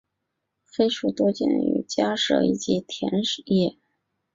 [0.65, 3.11] 黑鼠多见于家舍以及田
[3.45, 3.77] 野。